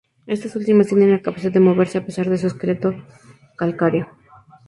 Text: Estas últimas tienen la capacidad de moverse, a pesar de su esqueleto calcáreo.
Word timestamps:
Estas 0.25 0.55
últimas 0.55 0.87
tienen 0.87 1.11
la 1.11 1.21
capacidad 1.21 1.51
de 1.51 1.59
moverse, 1.59 1.99
a 1.99 2.05
pesar 2.07 2.27
de 2.27 2.39
su 2.39 2.47
esqueleto 2.47 2.95
calcáreo. 3.55 4.09